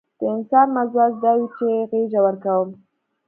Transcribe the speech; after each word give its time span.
د 0.19 0.21
انسان 0.35 0.67
مزاج 0.75 1.13
دا 1.23 1.31
وي 1.37 1.47
چې 1.55 1.67
غېږه 1.89 2.19
ورکوم. 2.25 2.69